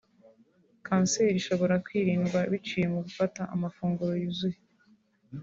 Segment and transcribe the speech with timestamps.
[0.85, 4.59] Kanseri ishobora kwirindwa biciye mu gufata amafunguro yuzuye